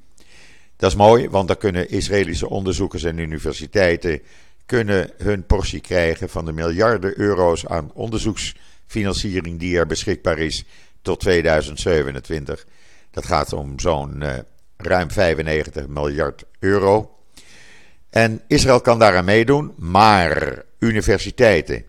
Dat 0.75 0.89
is 0.89 0.97
mooi, 0.97 1.29
want 1.29 1.47
dan 1.47 1.57
kunnen 1.57 1.89
Israëlische 1.89 2.49
onderzoekers 2.49 3.03
en 3.03 3.17
universiteiten 3.17 4.21
kunnen 4.65 5.11
hun 5.17 5.45
portie 5.45 5.81
krijgen 5.81 6.29
van 6.29 6.45
de 6.45 6.51
miljarden 6.51 7.19
euro's 7.19 7.65
aan 7.65 7.91
onderzoeksfinanciering 7.93 9.59
die 9.59 9.77
er 9.77 9.87
beschikbaar 9.87 10.37
is 10.37 10.65
tot 11.01 11.19
2027. 11.19 12.65
Dat 13.13 13.25
gaat 13.25 13.53
om 13.53 13.79
zo'n 13.79 14.21
uh, 14.23 14.33
ruim 14.77 15.11
95 15.11 15.87
miljard 15.87 16.43
euro. 16.59 17.17
En 18.09 18.41
Israël 18.47 18.81
kan 18.81 18.99
daaraan 18.99 19.25
meedoen, 19.25 19.73
maar 19.77 20.63
universiteiten 20.79 21.85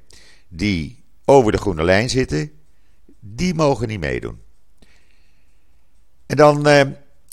die 0.48 1.04
over 1.24 1.52
de 1.52 1.58
groene 1.58 1.84
lijn 1.84 2.10
zitten, 2.10 2.52
die 3.20 3.54
mogen 3.54 3.88
niet 3.88 4.00
meedoen. 4.00 4.40
En 6.26 6.36
dan 6.36 6.66
eh, 6.66 6.82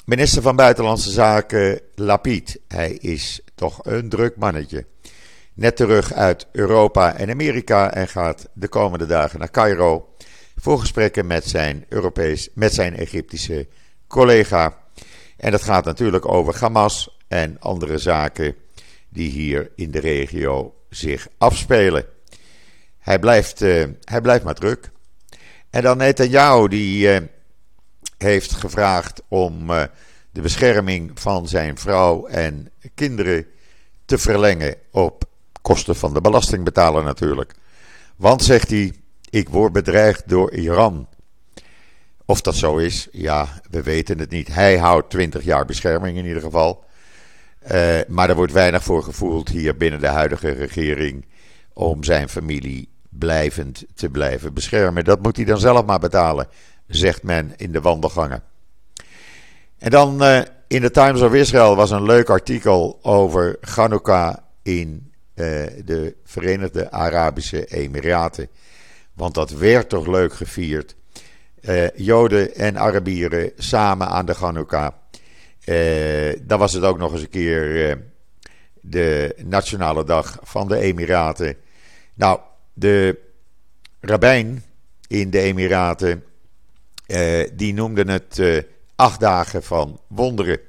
minister 0.06 0.42
van 0.42 0.56
Buitenlandse 0.56 1.12
Zaken 1.12 1.82
Lapid. 1.96 2.60
Hij 2.68 2.92
is 2.92 3.42
toch 3.56 3.86
een 3.86 4.10
druk 4.10 4.36
mannetje. 4.36 4.86
Net 5.54 5.76
terug 5.76 6.14
uit 6.14 6.48
Europa 6.52 7.16
en 7.16 7.30
Amerika 7.30 7.94
en 7.94 8.08
gaat 8.08 8.48
de 8.54 8.68
komende 8.68 9.06
dagen 9.06 9.40
naar 9.40 9.52
Cairo 9.52 10.16
voor 10.56 10.80
gesprekken 10.80 11.28
met 11.28 11.48
zijn, 11.48 11.86
Europees, 11.90 12.50
met 12.54 12.74
zijn 12.74 12.96
Egyptische 12.96 13.68
collega. 14.12 14.78
En 15.38 15.52
dat 15.52 15.62
gaat 15.62 15.86
natuurlijk 15.86 16.28
over 16.28 16.56
Hamas 16.60 17.18
en 17.28 17.60
andere 17.60 17.98
zaken 17.98 18.56
die 19.10 19.30
hier 19.30 19.72
in 19.76 19.92
de 19.92 20.00
regio 20.00 20.74
zich 20.90 21.28
afspelen. 21.38 22.06
Hij 23.00 23.20
blijft, 23.20 23.62
uh, 23.62 23.86
hij 24.04 24.22
blijft 24.22 24.44
maar 24.44 24.56
druk. 24.56 24.92
En 25.70 25.82
dan 25.82 25.98
Netanyahu, 25.98 26.68
die 26.68 27.08
uh, 27.08 27.28
heeft 28.18 28.52
gevraagd 28.52 29.22
om 29.28 29.70
uh, 29.70 29.84
de 30.32 30.42
bescherming 30.42 31.12
van 31.14 31.48
zijn 31.48 31.78
vrouw 31.78 32.26
en 32.26 32.72
kinderen 32.96 33.46
te 34.06 34.18
verlengen 34.18 34.76
op 34.92 35.24
kosten 35.62 35.96
van 35.96 36.14
de 36.14 36.22
belastingbetaler 36.22 37.04
natuurlijk. 37.04 37.54
Want, 38.16 38.44
zegt 38.44 38.70
hij, 38.70 38.94
ik 39.30 39.50
word 39.50 39.74
bedreigd 39.74 40.30
door 40.30 40.52
Iran. 40.52 41.08
Of 42.32 42.42
dat 42.42 42.56
zo 42.56 42.78
is, 42.78 43.08
ja, 43.12 43.48
we 43.70 43.84
weten 43.84 44.20
het 44.20 44.30
niet. 44.30 44.48
Hij 44.48 44.78
houdt 44.78 45.10
20 45.10 45.44
jaar 45.44 45.66
bescherming 45.66 46.18
in 46.18 46.26
ieder 46.26 46.42
geval. 46.42 46.84
Uh, 47.72 48.00
maar 48.08 48.30
er 48.30 48.36
wordt 48.36 48.52
weinig 48.52 48.84
voor 48.84 49.04
gevoeld 49.04 49.50
hier 49.50 49.78
binnen 49.78 50.00
de 50.00 50.08
huidige 50.08 50.50
regering 50.52 51.26
om 51.74 52.04
zijn 52.04 52.30
familie 52.30 52.90
blijvend 53.10 53.86
te 53.96 54.10
blijven 54.10 54.54
beschermen. 54.54 55.04
Dat 55.04 55.22
moet 55.22 55.36
hij 55.36 55.46
dan 55.46 55.60
zelf 55.60 55.86
maar 55.86 56.00
betalen, 56.00 56.48
zegt 56.88 57.24
men 57.24 57.54
in 57.58 57.72
de 57.72 57.82
wandelgangen. 57.82 58.44
En 59.78 59.90
dan 59.90 60.24
uh, 60.24 60.42
in 60.68 60.82
de 60.82 60.92
Times 60.92 61.22
of 61.22 61.34
Israel 61.34 61.76
was 61.76 61.92
een 61.92 62.06
leuk 62.06 62.30
artikel 62.30 63.00
over 63.02 63.58
Hanukkah 63.62 64.36
in 64.64 65.12
uh, 65.36 65.46
de 65.86 66.16
Verenigde 66.24 66.92
Arabische 66.92 67.66
Emiraten. 67.66 68.48
Want 69.14 69.34
dat 69.34 69.52
werd 69.52 69.90
toch 69.90 70.08
leuk 70.08 70.34
gevierd. 70.34 70.96
Joden 71.96 72.56
en 72.56 72.78
Arabieren 72.78 73.52
samen 73.58 74.08
aan 74.08 74.26
de 74.26 74.34
Hanukkah. 74.34 74.92
Uh, 75.66 76.34
dan 76.42 76.60
was 76.60 76.74
het 76.74 76.84
ook 76.84 76.98
nog 76.98 77.12
eens 77.12 77.22
een 77.22 77.30
keer 77.30 77.90
uh, 77.90 77.96
de 78.82 79.36
nationale 79.46 80.04
dag 80.04 80.40
van 80.44 80.68
de 80.68 80.78
Emiraten. 80.78 81.56
Nou, 82.14 82.40
de 82.74 83.20
rabbijn 84.00 84.64
in 85.08 85.30
de 85.30 85.40
Emiraten, 85.40 86.24
uh, 87.08 87.48
die 87.54 87.74
noemde 87.74 88.12
het 88.12 88.66
acht 88.96 89.20
dagen 89.20 89.64
van 89.64 90.00
wonderen. 90.08 90.60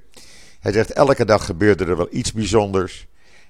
Hij 0.61 0.73
zegt, 0.73 0.93
elke 0.93 1.25
dag 1.25 1.45
gebeurde 1.45 1.85
er 1.85 1.97
wel 1.97 2.09
iets 2.11 2.33
bijzonders. 2.33 3.07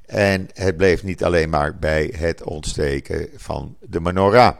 En 0.06 0.48
het 0.52 0.76
bleef 0.76 1.02
niet 1.02 1.24
alleen 1.24 1.50
maar 1.50 1.78
bij 1.78 2.14
het 2.16 2.42
ontsteken 2.42 3.28
van 3.36 3.76
de 3.80 4.00
menorah. 4.00 4.56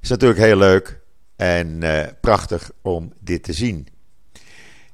Is 0.00 0.08
natuurlijk 0.08 0.40
heel 0.40 0.56
leuk 0.56 1.00
en 1.42 1.82
prachtig 2.20 2.70
om 2.82 3.12
dit 3.20 3.42
te 3.42 3.52
zien. 3.52 3.88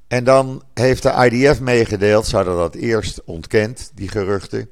En 0.06 0.24
dan 0.24 0.62
heeft 0.74 1.02
de 1.02 1.28
IDF 1.30 1.60
meegedeeld, 1.60 2.26
ze 2.26 2.36
hadden 2.36 2.56
dat 2.56 2.74
eerst 2.74 3.24
ontkend, 3.24 3.90
die 3.94 4.08
geruchten. 4.08 4.68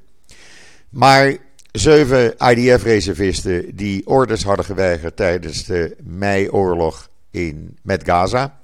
Maar 0.89 1.37
zeven 1.73 2.35
IDF-reservisten 2.39 3.77
die 3.77 4.07
orders 4.07 4.45
hadden 4.45 4.65
geweigerd 4.65 5.17
tijdens 5.17 5.65
de 5.65 5.97
mei-oorlog 6.03 7.11
in, 7.31 7.79
met 7.83 8.05
Gaza, 8.05 8.61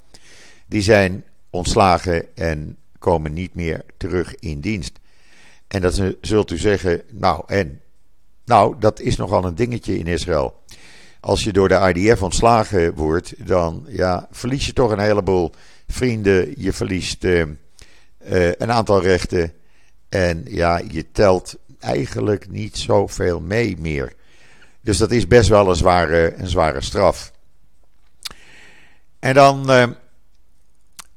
die 0.67 0.81
zijn 0.81 1.23
ontslagen 1.49 2.35
en 2.35 2.77
komen 2.99 3.33
niet 3.33 3.55
meer 3.55 3.85
terug 3.97 4.35
in 4.35 4.59
dienst. 4.59 4.99
En 5.67 5.81
dat 5.81 6.01
zult 6.21 6.51
u 6.51 6.57
zeggen, 6.57 7.01
nou 7.11 7.43
en? 7.47 7.81
Nou, 8.45 8.75
dat 8.79 8.99
is 8.99 9.15
nogal 9.15 9.45
een 9.45 9.55
dingetje 9.55 9.97
in 9.97 10.07
Israël. 10.07 10.62
Als 11.23 11.43
je 11.43 11.53
door 11.53 11.67
de 11.67 11.93
IDF 11.93 12.21
ontslagen 12.21 12.93
wordt, 12.93 13.47
dan 13.47 13.85
ja, 13.87 14.27
verlies 14.31 14.65
je 14.65 14.73
toch 14.73 14.91
een 14.91 14.99
heleboel 14.99 15.51
vrienden, 15.87 16.53
je 16.57 16.73
verliest 16.73 17.23
uh, 17.23 17.39
uh, 17.39 18.51
een 18.51 18.71
aantal 18.71 19.01
rechten. 19.01 19.53
En 20.09 20.43
ja, 20.47 20.81
je 20.87 21.11
telt 21.11 21.55
eigenlijk 21.79 22.49
niet 22.49 22.77
zoveel 22.77 23.39
mee 23.39 23.77
meer. 23.77 24.13
Dus 24.81 24.97
dat 24.97 25.11
is 25.11 25.27
best 25.27 25.49
wel 25.49 25.69
een 25.69 25.75
zware, 25.75 26.33
een 26.37 26.47
zware 26.47 26.81
straf. 26.81 27.31
En 29.19 29.33
dan 29.33 29.71
uh, 29.71 29.87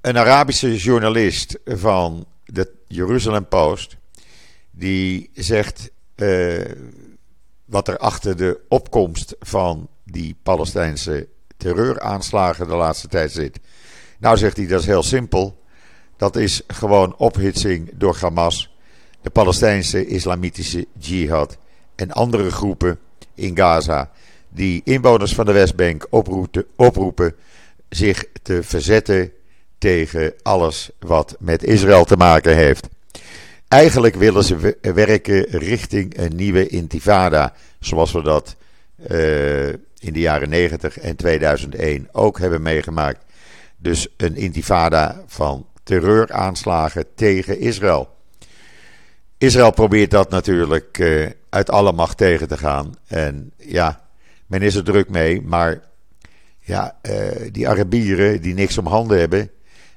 een 0.00 0.18
Arabische 0.18 0.76
journalist 0.76 1.58
van 1.64 2.26
de 2.44 2.72
Jerusalem 2.88 3.48
Post. 3.48 3.96
Die 4.70 5.30
zegt 5.34 5.90
wat 7.64 7.88
er 7.88 7.98
achter 7.98 8.36
de 8.36 8.60
opkomst 8.68 9.36
van 9.38 9.88
die 10.10 10.36
Palestijnse 10.42 11.28
terreuraanslagen 11.56 12.68
de 12.68 12.74
laatste 12.74 13.08
tijd 13.08 13.32
zit. 13.32 13.60
Nou 14.18 14.36
zegt 14.36 14.56
hij, 14.56 14.66
dat 14.66 14.80
is 14.80 14.86
heel 14.86 15.02
simpel. 15.02 15.64
Dat 16.16 16.36
is 16.36 16.62
gewoon 16.66 17.16
ophitsing 17.16 17.90
door 17.94 18.16
Hamas, 18.20 18.76
de 19.22 19.30
Palestijnse 19.30 20.06
Islamitische 20.06 20.86
Jihad 20.98 21.58
en 21.94 22.12
andere 22.12 22.50
groepen 22.50 22.98
in 23.34 23.56
Gaza 23.56 24.10
die 24.48 24.80
inwoners 24.84 25.34
van 25.34 25.46
de 25.46 25.52
Westbank 25.52 26.06
oproepen, 26.10 26.64
oproepen 26.76 27.34
zich 27.88 28.24
te 28.42 28.62
verzetten 28.62 29.32
tegen 29.78 30.32
alles 30.42 30.90
wat 30.98 31.36
met 31.38 31.64
Israël 31.64 32.04
te 32.04 32.16
maken 32.16 32.56
heeft. 32.56 32.88
Eigenlijk 33.68 34.14
willen 34.14 34.44
ze 34.44 34.76
werken 34.80 35.42
richting 35.42 36.18
een 36.18 36.36
nieuwe 36.36 36.66
intifada, 36.66 37.54
zoals 37.80 38.12
we 38.12 38.22
dat 38.22 38.56
uh, 39.10 39.68
in 39.98 40.12
de 40.12 40.20
jaren 40.20 40.48
90 40.48 40.98
en 40.98 41.16
2001 41.16 42.08
ook 42.12 42.38
hebben 42.38 42.62
meegemaakt. 42.62 43.24
Dus 43.76 44.08
een 44.16 44.36
intifada 44.36 45.22
van 45.26 45.66
terreuraanslagen 45.82 47.14
tegen 47.14 47.60
Israël. 47.60 48.14
Israël 49.38 49.70
probeert 49.70 50.10
dat 50.10 50.30
natuurlijk 50.30 50.98
uh, 50.98 51.30
uit 51.48 51.70
alle 51.70 51.92
macht 51.92 52.16
tegen 52.16 52.48
te 52.48 52.56
gaan. 52.56 52.94
En 53.06 53.52
ja, 53.56 54.00
men 54.46 54.62
is 54.62 54.74
er 54.74 54.84
druk 54.84 55.08
mee, 55.08 55.42
maar 55.42 55.80
ja, 56.58 56.98
uh, 57.02 57.12
die 57.52 57.68
Arabieren 57.68 58.42
die 58.42 58.54
niks 58.54 58.78
om 58.78 58.86
handen 58.86 59.18
hebben, 59.18 59.50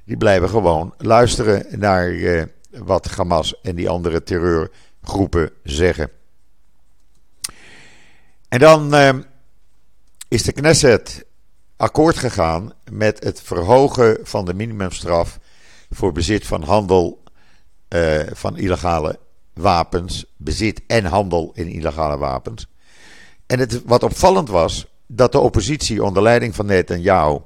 die 0.04 0.16
blijven 0.16 0.48
gewoon 0.48 0.94
luisteren 0.98 1.66
naar 1.78 2.10
uh, 2.10 2.42
wat 2.70 3.06
Hamas 3.06 3.60
en 3.60 3.74
die 3.74 3.88
andere 3.88 4.22
terreurgroepen 4.22 5.50
zeggen. 5.62 6.10
En 8.48 8.58
dan 8.58 8.94
is 10.30 10.42
de 10.42 10.52
Knesset 10.52 11.24
akkoord 11.76 12.16
gegaan 12.16 12.72
met 12.90 13.24
het 13.24 13.40
verhogen 13.42 14.18
van 14.22 14.44
de 14.44 14.54
minimumstraf 14.54 15.38
voor 15.90 16.12
bezit 16.12 16.46
van 16.46 16.62
handel 16.62 17.22
uh, 17.88 18.20
van 18.32 18.58
illegale 18.58 19.18
wapens, 19.54 20.24
bezit 20.36 20.80
en 20.86 21.04
handel 21.04 21.50
in 21.54 21.68
illegale 21.68 22.18
wapens. 22.18 22.66
En 23.46 23.58
het, 23.58 23.82
wat 23.84 24.02
opvallend 24.02 24.48
was, 24.48 24.86
dat 25.06 25.32
de 25.32 25.38
oppositie 25.38 26.04
onder 26.04 26.22
leiding 26.22 26.54
van 26.54 26.66
Netanyahu, 26.66 27.38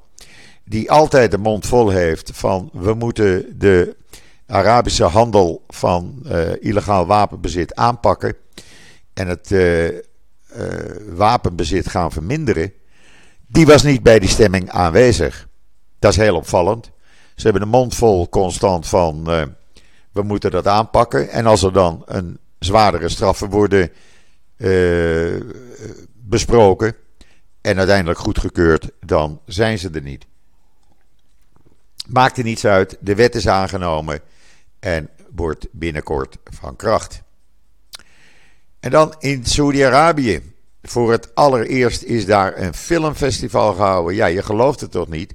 die 0.65 0.91
altijd 0.91 1.31
de 1.31 1.39
mond 1.39 1.67
vol 1.67 1.91
heeft 1.91 2.31
van 2.35 2.71
we 2.73 2.95
moeten 2.95 3.59
de 3.59 3.97
Arabische 4.47 5.05
handel 5.05 5.65
van 5.69 6.23
uh, 6.27 6.63
illegaal 6.63 7.07
wapenbezit 7.07 7.75
aanpakken 7.75 8.37
en 9.15 9.29
het 9.29 9.51
uh, 9.51 9.89
wapenbezit 11.15 11.89
gaan 11.89 12.13
verminderen 12.13 12.73
die 13.55 13.67
was 13.67 13.83
niet 13.83 14.03
bij 14.03 14.19
die 14.19 14.29
stemming 14.29 14.71
aanwezig. 14.71 15.49
Dat 15.99 16.11
is 16.11 16.19
heel 16.19 16.37
opvallend. 16.37 16.91
Ze 17.35 17.43
hebben 17.43 17.63
de 17.63 17.69
mond 17.69 17.95
vol 17.95 18.29
constant 18.29 18.89
van 18.89 19.25
uh, 19.31 19.43
we 20.13 20.23
moeten 20.23 20.51
dat 20.51 20.67
aanpakken. 20.67 21.31
En 21.31 21.47
als 21.47 21.63
er 21.63 21.73
dan 21.73 22.03
een 22.07 22.39
zwaardere 22.59 23.09
straffen 23.09 23.51
worden 23.51 23.91
uh, 24.57 25.41
besproken 26.13 26.97
en 27.61 27.79
uiteindelijk 27.79 28.19
goedgekeurd, 28.19 28.91
dan 29.01 29.41
zijn 29.47 29.79
ze 29.79 29.91
er 29.91 30.03
niet. 30.03 30.27
Maakt 32.07 32.39
er 32.39 32.45
niets 32.45 32.65
uit, 32.67 32.97
de 33.01 33.15
wet 33.15 33.35
is 33.35 33.49
aangenomen 33.49 34.21
en 34.79 35.09
wordt 35.35 35.67
binnenkort 35.73 36.37
van 36.45 36.77
kracht. 36.77 37.23
En 38.85 38.91
dan 38.91 39.15
in 39.19 39.45
Saudi-Arabië. 39.45 40.41
Voor 40.83 41.11
het 41.13 41.35
allereerst 41.35 42.03
is 42.03 42.27
daar 42.27 42.59
een 42.59 42.75
filmfestival 42.75 43.75
gehouden. 43.75 44.15
Ja, 44.15 44.27
je 44.27 44.43
gelooft 44.43 44.81
het 44.81 44.91
toch 44.91 45.09
niet? 45.09 45.35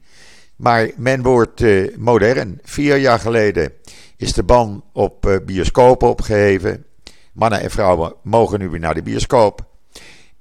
Maar 0.56 0.90
men 0.98 1.22
wordt 1.22 1.62
uh, 1.62 1.98
modern. 1.98 2.60
Vier 2.64 2.98
jaar 2.98 3.20
geleden 3.20 3.74
is 4.18 4.34
de 4.34 4.44
ban 4.44 4.84
op 4.94 5.26
uh, 5.26 5.36
bioscopen 5.46 6.10
opgeheven. 6.10 6.86
Mannen 7.34 7.62
en 7.62 7.72
vrouwen 7.72 8.14
mogen 8.24 8.60
nu 8.60 8.70
weer 8.70 8.80
naar 8.80 8.94
de 8.94 9.04
bioscoop. 9.04 9.66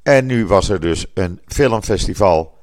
En 0.02 0.26
nu 0.26 0.46
was 0.46 0.68
er 0.68 0.80
dus 0.80 1.06
een 1.14 1.40
filmfestival 1.46 2.58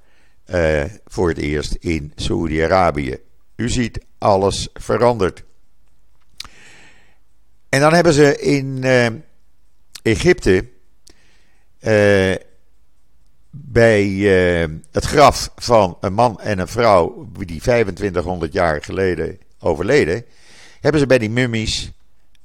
uh, 0.47 0.83
voor 1.05 1.29
het 1.29 1.37
eerst 1.37 1.75
in 1.79 2.11
Saoedi-Arabië. 2.15 3.17
U 3.55 3.69
ziet, 3.69 4.05
alles 4.17 4.69
verandert. 4.73 5.43
En 7.69 7.79
dan 7.79 7.93
hebben 7.93 8.13
ze 8.13 8.39
in 8.39 8.83
Egypte 10.05 10.65
uh, 11.81 12.35
bij 13.49 14.07
uh, 14.07 14.65
het 14.91 15.05
graf 15.05 15.51
van 15.55 15.97
een 16.01 16.13
man 16.13 16.39
en 16.39 16.59
een 16.59 16.67
vrouw 16.67 17.27
die 17.37 17.61
2500 17.61 18.53
jaar 18.53 18.83
geleden 18.83 19.39
overleden, 19.59 20.25
hebben 20.79 21.01
ze 21.01 21.07
bij 21.07 21.17
die 21.17 21.29
mummies 21.29 21.91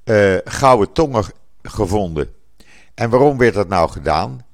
uh, 0.04 0.36
gouden 0.44 0.92
tongen 0.92 1.24
gevonden. 1.62 2.32
En 2.94 3.10
waarom 3.10 3.38
werd 3.38 3.54
dat 3.54 3.68
nou 3.68 3.90
gedaan? 3.90 4.46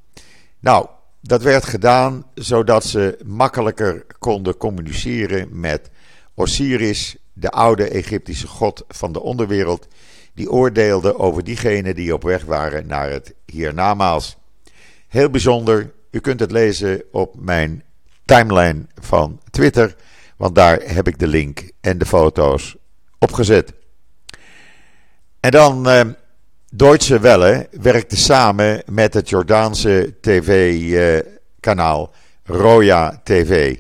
Nou, 0.59 0.87
dat 1.21 1.43
werd 1.43 1.65
gedaan 1.65 2.25
zodat 2.35 2.85
ze 2.85 3.19
makkelijker 3.25 4.07
konden 4.19 4.57
communiceren 4.57 5.49
met 5.61 5.91
Osiris, 6.35 7.17
de 7.33 7.51
oude 7.51 7.89
Egyptische 7.89 8.47
god 8.47 8.85
van 8.89 9.13
de 9.13 9.21
onderwereld, 9.21 9.89
die 10.37 10.51
oordeelde 10.51 11.19
over 11.19 11.45
diegenen 11.45 11.95
die 11.95 12.15
op 12.15 12.23
weg 12.23 12.45
waren 12.45 12.87
naar 12.87 13.11
het 13.11 13.35
hiernamaals. 13.47 14.37
Heel 15.09 15.31
bijzonder, 15.31 15.93
u 16.11 16.21
kunt 16.21 16.41
het 16.41 16.51
lezen 16.51 17.03
op 17.13 17.35
mijn 17.39 17.83
timeline 18.25 18.87
van 19.01 19.41
Twitter, 19.51 19.97
want 20.37 20.55
daar 20.55 20.81
heb 20.85 21.09
ik 21.09 21.19
de 21.19 21.27
link 21.27 21.71
en 21.81 21.99
de 21.99 22.07
foto's 22.07 22.77
opgezet. 23.19 23.73
En 25.41 25.51
dan 25.51 25.89
uh, 25.89 26.01
Deutsche 26.71 27.19
Welle 27.21 27.69
werkte 27.81 28.17
samen 28.17 28.83
met 28.91 29.15
het 29.15 29.29
Jordaanse 29.29 30.15
tv-kanaal 30.21 32.11
uh, 32.13 32.57
Roya 32.57 33.21
TV. 33.25 33.79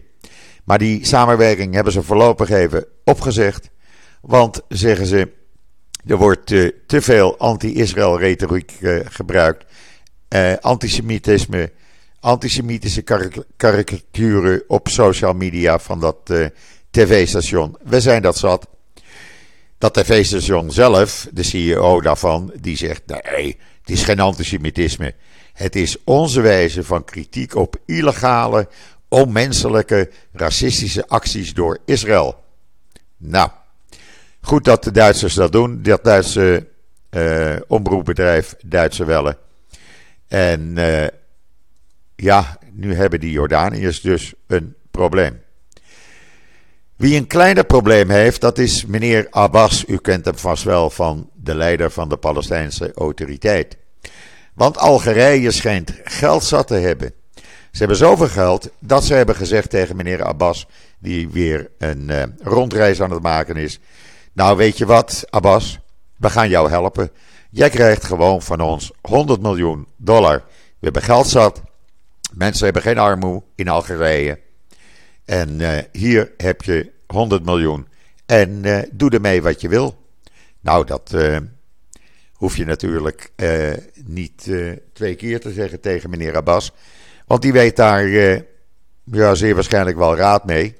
Maar 0.64 0.78
die 0.78 1.06
samenwerking 1.06 1.74
hebben 1.74 1.92
ze 1.92 2.02
voorlopig 2.02 2.50
even 2.50 2.86
opgezegd, 3.04 3.70
want 4.20 4.60
zeggen 4.68 5.06
ze 5.06 5.32
er 6.06 6.16
wordt 6.16 6.50
uh, 6.50 6.70
te 6.86 7.00
veel 7.00 7.38
anti-Israël 7.38 8.18
retoriek 8.18 8.72
uh, 8.80 9.00
gebruikt. 9.04 9.64
Uh, 10.28 10.56
antisemitisme, 10.60 11.72
antisemitische 12.20 13.02
karikaturen 13.56 14.62
op 14.68 14.88
social 14.88 15.32
media 15.32 15.78
van 15.78 16.00
dat 16.00 16.32
tv-station. 16.90 17.76
We 17.82 18.00
zijn 18.00 18.22
dat 18.22 18.36
zat. 18.36 18.68
Dat 19.78 19.94
tv-station 19.94 20.70
zelf, 20.70 21.28
de 21.32 21.42
CEO 21.42 22.00
daarvan, 22.00 22.52
die 22.60 22.76
zegt: 22.76 23.02
nee, 23.06 23.58
het 23.80 23.90
is 23.90 24.02
geen 24.02 24.20
antisemitisme. 24.20 25.14
Het 25.52 25.76
is 25.76 25.96
onze 26.04 26.40
wijze 26.40 26.84
van 26.84 27.04
kritiek 27.04 27.54
op 27.54 27.76
illegale, 27.86 28.68
onmenselijke, 29.08 30.10
racistische 30.32 31.08
acties 31.08 31.54
door 31.54 31.78
Israël. 31.84 32.44
Nou. 33.16 33.50
Goed 34.46 34.64
dat 34.64 34.84
de 34.84 34.90
Duitsers 34.90 35.34
dat 35.34 35.52
doen. 35.52 35.82
Dat 35.82 36.04
Duitse 36.04 36.66
uh, 37.10 37.56
omroepbedrijf 37.66 38.54
Duitse 38.64 39.04
Welle. 39.04 39.36
En 40.28 40.60
uh, 40.76 41.06
ja, 42.16 42.58
nu 42.72 42.94
hebben 42.94 43.20
die 43.20 43.30
Jordaniërs 43.30 44.00
dus 44.00 44.34
een 44.46 44.74
probleem. 44.90 45.40
Wie 46.96 47.16
een 47.16 47.26
kleiner 47.26 47.64
probleem 47.64 48.10
heeft, 48.10 48.40
dat 48.40 48.58
is 48.58 48.84
meneer 48.84 49.26
Abbas. 49.30 49.84
U 49.86 49.96
kent 49.96 50.24
hem 50.24 50.36
vast 50.36 50.64
wel 50.64 50.90
van 50.90 51.30
de 51.34 51.54
leider 51.54 51.90
van 51.90 52.08
de 52.08 52.16
Palestijnse 52.16 52.92
autoriteit. 52.94 53.76
Want 54.54 54.78
Algerije 54.78 55.50
schijnt 55.50 55.92
geld 56.04 56.44
zat 56.44 56.66
te 56.66 56.74
hebben. 56.74 57.12
Ze 57.70 57.78
hebben 57.78 57.96
zoveel 57.96 58.28
geld 58.28 58.70
dat 58.78 59.04
ze 59.04 59.14
hebben 59.14 59.36
gezegd 59.36 59.70
tegen 59.70 59.96
meneer 59.96 60.24
Abbas, 60.24 60.66
die 60.98 61.28
weer 61.28 61.70
een 61.78 62.08
uh, 62.08 62.22
rondreis 62.42 63.02
aan 63.02 63.10
het 63.10 63.22
maken 63.22 63.56
is. 63.56 63.80
Nou, 64.36 64.56
weet 64.56 64.78
je 64.78 64.86
wat, 64.86 65.24
Abbas? 65.30 65.78
We 66.16 66.30
gaan 66.30 66.48
jou 66.48 66.70
helpen. 66.70 67.10
Jij 67.50 67.70
krijgt 67.70 68.04
gewoon 68.04 68.42
van 68.42 68.60
ons 68.60 68.92
100 69.00 69.40
miljoen 69.40 69.86
dollar. 69.96 70.36
We 70.46 70.78
hebben 70.80 71.02
geld 71.02 71.26
zat. 71.26 71.62
Mensen 72.32 72.64
hebben 72.64 72.82
geen 72.82 72.98
armoe 72.98 73.42
in 73.54 73.68
Algerije. 73.68 74.40
En 75.24 75.60
uh, 75.60 75.78
hier 75.92 76.32
heb 76.36 76.62
je 76.62 76.92
100 77.06 77.44
miljoen. 77.44 77.88
En 78.26 78.50
uh, 78.64 78.78
doe 78.92 79.10
ermee 79.10 79.42
wat 79.42 79.60
je 79.60 79.68
wil. 79.68 80.06
Nou, 80.60 80.86
dat 80.86 81.12
uh, 81.14 81.36
hoef 82.32 82.56
je 82.56 82.64
natuurlijk 82.64 83.32
niet 84.04 84.50
twee 84.92 85.14
keer 85.14 85.40
te 85.40 85.52
zeggen 85.52 85.80
tegen 85.80 86.10
meneer 86.10 86.36
Abbas. 86.36 86.72
Want 87.26 87.42
die 87.42 87.52
weet 87.52 87.76
daar 87.76 88.08
ja, 89.04 89.34
zeer 89.34 89.54
waarschijnlijk 89.54 89.96
wel 89.96 90.16
raad 90.16 90.44
mee. 90.44 90.76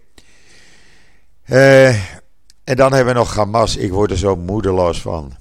En 2.66 2.76
dan 2.76 2.92
hebben 2.92 3.14
we 3.14 3.20
nog 3.20 3.34
Hamas. 3.34 3.76
Ik 3.76 3.92
word 3.92 4.10
er 4.10 4.18
zo 4.18 4.36
moedeloos 4.36 5.00
van. 5.00 5.32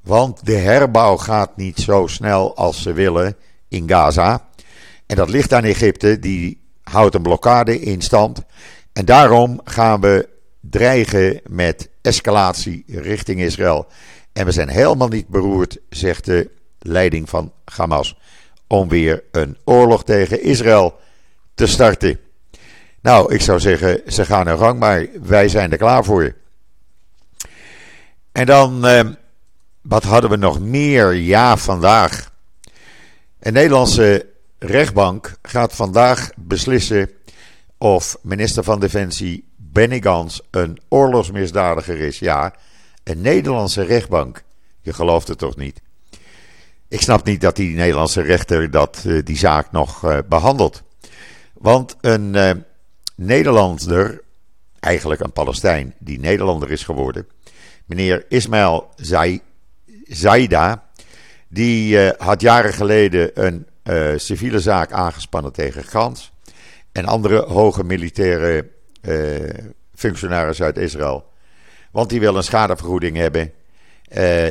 Want 0.00 0.46
de 0.46 0.54
herbouw 0.54 1.16
gaat 1.16 1.56
niet 1.56 1.78
zo 1.78 2.06
snel 2.06 2.56
als 2.56 2.82
ze 2.82 2.92
willen 2.92 3.36
in 3.68 3.88
Gaza. 3.88 4.48
En 5.06 5.16
dat 5.16 5.28
ligt 5.28 5.52
aan 5.52 5.64
Egypte, 5.64 6.18
die 6.18 6.60
houdt 6.82 7.14
een 7.14 7.22
blokkade 7.22 7.80
in 7.80 8.00
stand. 8.00 8.42
En 8.92 9.04
daarom 9.04 9.60
gaan 9.64 10.00
we 10.00 10.28
dreigen 10.60 11.40
met 11.48 11.88
escalatie 12.02 12.84
richting 12.86 13.40
Israël. 13.40 13.86
En 14.32 14.44
we 14.44 14.52
zijn 14.52 14.68
helemaal 14.68 15.08
niet 15.08 15.28
beroerd, 15.28 15.78
zegt 15.88 16.24
de 16.24 16.50
leiding 16.78 17.28
van 17.28 17.52
Hamas, 17.64 18.18
om 18.66 18.88
weer 18.88 19.22
een 19.30 19.56
oorlog 19.64 20.04
tegen 20.04 20.42
Israël 20.42 20.94
te 21.54 21.66
starten. 21.66 22.18
Nou, 23.04 23.34
ik 23.34 23.40
zou 23.40 23.60
zeggen, 23.60 24.00
ze 24.12 24.24
gaan 24.24 24.46
hun 24.46 24.58
gang, 24.58 24.78
maar 24.78 25.06
wij 25.22 25.48
zijn 25.48 25.72
er 25.72 25.78
klaar 25.78 26.04
voor. 26.04 26.34
En 28.32 28.46
dan, 28.46 28.86
eh, 28.86 29.00
wat 29.82 30.02
hadden 30.02 30.30
we 30.30 30.36
nog 30.36 30.60
meer? 30.60 31.12
Ja, 31.12 31.56
vandaag. 31.56 32.32
Een 33.40 33.52
Nederlandse 33.52 34.26
rechtbank 34.58 35.36
gaat 35.42 35.74
vandaag 35.74 36.30
beslissen 36.36 37.10
of 37.78 38.16
minister 38.22 38.64
van 38.64 38.80
Defensie 38.80 39.48
Benny 39.56 40.00
Gans 40.02 40.42
een 40.50 40.80
oorlogsmisdadiger 40.88 42.00
is. 42.00 42.18
Ja, 42.18 42.54
een 43.02 43.20
Nederlandse 43.20 43.82
rechtbank. 43.82 44.42
Je 44.80 44.92
gelooft 44.92 45.28
het 45.28 45.38
toch 45.38 45.56
niet? 45.56 45.80
Ik 46.88 47.00
snap 47.00 47.24
niet 47.24 47.40
dat 47.40 47.56
die 47.56 47.76
Nederlandse 47.76 48.20
rechter 48.20 48.70
dat, 48.70 49.02
uh, 49.06 49.24
die 49.24 49.36
zaak 49.36 49.72
nog 49.72 50.04
uh, 50.04 50.18
behandelt. 50.28 50.82
Want 51.52 51.96
een 52.00 52.34
uh, 52.34 52.50
Nederlander, 53.14 54.22
eigenlijk 54.80 55.20
een 55.20 55.32
Palestijn 55.32 55.94
die 55.98 56.18
Nederlander 56.18 56.70
is 56.70 56.84
geworden, 56.84 57.26
meneer 57.84 58.24
Ismail 58.28 58.90
Zaida, 60.06 60.88
die 61.48 61.96
uh, 61.96 62.10
had 62.18 62.40
jaren 62.40 62.72
geleden 62.72 63.44
een 63.44 63.66
uh, 63.84 64.12
civiele 64.16 64.60
zaak 64.60 64.92
aangespannen 64.92 65.52
tegen 65.52 65.84
Gans 65.84 66.32
en 66.92 67.04
andere 67.04 67.42
hoge 67.42 67.84
militaire 67.84 68.68
uh, 69.02 69.50
functionarissen 69.94 70.64
uit 70.64 70.76
Israël. 70.76 71.32
Want 71.90 72.10
die 72.10 72.20
wil 72.20 72.36
een 72.36 72.42
schadevergoeding 72.42 73.16
hebben. 73.16 73.52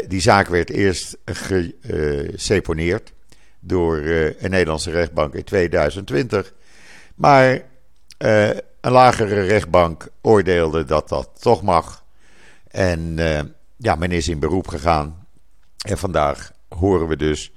die 0.07 0.21
zaak 0.21 0.47
werd 0.47 0.69
eerst 0.69 1.17
geseponeerd 1.25 3.13
door 3.59 3.97
een 4.39 4.49
Nederlandse 4.49 4.91
rechtbank 4.91 5.33
in 5.33 5.43
2020. 5.43 6.53
Maar 7.15 7.61
een 8.81 8.91
lagere 8.91 9.41
rechtbank 9.41 10.07
oordeelde 10.21 10.85
dat 10.85 11.09
dat 11.09 11.29
toch 11.39 11.61
mag. 11.61 12.03
En 12.67 13.17
uh, 13.17 13.39
ja, 13.77 13.95
men 13.95 14.11
is 14.11 14.27
in 14.27 14.39
beroep 14.39 14.67
gegaan. 14.67 15.27
En 15.85 15.97
vandaag 15.97 16.51
horen 16.67 17.07
we 17.07 17.15
dus 17.15 17.51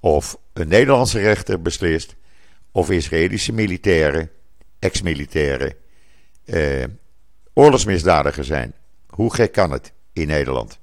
of 0.00 0.38
een 0.52 0.68
Nederlandse 0.68 1.20
rechter 1.20 1.62
beslist 1.62 2.14
of 2.72 2.90
Israëlische 2.90 3.52
militairen 3.52 4.30
ex-militairen 4.78 5.74
uh, 6.44 6.84
zijn. 8.40 8.72
Hoe 9.08 9.34
gek 9.34 9.52
kan 9.52 9.70
het 9.70 9.92
in 10.12 10.26
Nederland? 10.26 10.78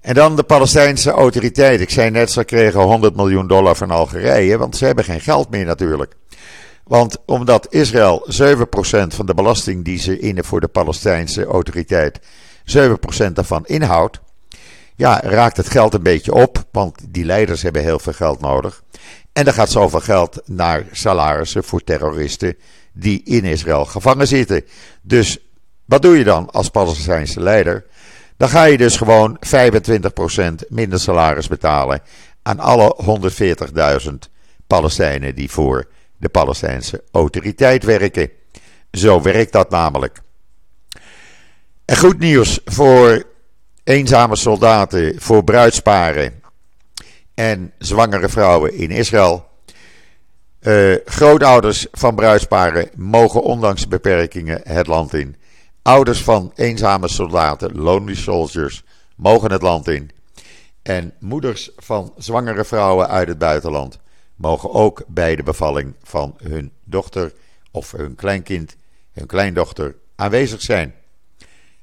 En 0.00 0.14
dan 0.14 0.36
de 0.36 0.42
Palestijnse 0.42 1.10
autoriteit. 1.10 1.80
Ik 1.80 1.90
zei 1.90 2.10
net, 2.10 2.30
ze 2.30 2.44
kregen 2.44 2.80
100 2.80 3.16
miljoen 3.16 3.46
dollar 3.46 3.76
van 3.76 3.90
Algerije, 3.90 4.58
want 4.58 4.76
ze 4.76 4.84
hebben 4.84 5.04
geen 5.04 5.20
geld 5.20 5.50
meer 5.50 5.64
natuurlijk. 5.64 6.14
Want 6.84 7.16
omdat 7.26 7.72
Israël 7.72 8.26
7% 8.30 9.06
van 9.06 9.26
de 9.26 9.34
belasting 9.34 9.84
die 9.84 9.98
ze 9.98 10.18
innen 10.18 10.44
voor 10.44 10.60
de 10.60 10.68
Palestijnse 10.68 11.44
autoriteit, 11.44 12.20
7% 12.64 13.32
daarvan 13.32 13.66
inhoudt, 13.66 14.20
ja, 14.96 15.20
raakt 15.20 15.56
het 15.56 15.68
geld 15.68 15.94
een 15.94 16.02
beetje 16.02 16.32
op, 16.32 16.64
want 16.72 17.00
die 17.08 17.24
leiders 17.24 17.62
hebben 17.62 17.82
heel 17.82 17.98
veel 17.98 18.12
geld 18.12 18.40
nodig. 18.40 18.82
En 19.32 19.46
er 19.46 19.52
gaat 19.52 19.70
zoveel 19.70 20.00
geld 20.00 20.42
naar 20.44 20.84
salarissen 20.92 21.64
voor 21.64 21.84
terroristen 21.84 22.56
die 22.92 23.22
in 23.24 23.44
Israël 23.44 23.84
gevangen 23.84 24.26
zitten. 24.26 24.64
Dus 25.02 25.38
wat 25.84 26.02
doe 26.02 26.18
je 26.18 26.24
dan 26.24 26.50
als 26.50 26.68
Palestijnse 26.68 27.40
leider? 27.40 27.84
Dan 28.36 28.48
ga 28.48 28.64
je 28.64 28.76
dus 28.76 28.96
gewoon 28.96 29.38
25% 29.38 30.66
minder 30.68 31.00
salaris 31.00 31.48
betalen 31.48 32.02
aan 32.42 32.60
alle 32.60 32.96
140.000 34.10 34.10
Palestijnen 34.66 35.34
die 35.34 35.50
voor 35.50 35.86
de 36.16 36.28
Palestijnse 36.28 37.02
autoriteit 37.12 37.84
werken. 37.84 38.30
Zo 38.90 39.22
werkt 39.22 39.52
dat 39.52 39.70
namelijk. 39.70 40.22
En 41.84 41.96
goed 41.96 42.18
nieuws 42.18 42.60
voor 42.64 43.24
eenzame 43.84 44.36
soldaten, 44.36 45.20
voor 45.20 45.44
bruidsparen 45.44 46.42
en 47.34 47.72
zwangere 47.78 48.28
vrouwen 48.28 48.74
in 48.74 48.90
Israël. 48.90 49.52
Uh, 50.60 50.96
grootouders 51.04 51.86
van 51.92 52.14
bruidsparen 52.14 52.90
mogen 52.94 53.42
ondanks 53.42 53.88
beperkingen 53.88 54.60
het 54.62 54.86
land 54.86 55.14
in. 55.14 55.36
Ouders 55.82 56.22
van 56.22 56.52
eenzame 56.54 57.08
soldaten, 57.08 57.76
lonely 57.76 58.14
soldiers, 58.14 58.84
mogen 59.16 59.52
het 59.52 59.62
land 59.62 59.88
in. 59.88 60.10
En 60.82 61.14
moeders 61.18 61.70
van 61.76 62.12
zwangere 62.16 62.64
vrouwen 62.64 63.08
uit 63.08 63.28
het 63.28 63.38
buitenland 63.38 63.98
mogen 64.34 64.70
ook 64.70 65.04
bij 65.06 65.36
de 65.36 65.42
bevalling 65.42 65.94
van 66.02 66.34
hun 66.42 66.72
dochter 66.84 67.32
of 67.70 67.92
hun 67.92 68.14
kleinkind, 68.14 68.76
hun 69.12 69.26
kleindochter 69.26 69.96
aanwezig 70.14 70.60
zijn. 70.60 70.94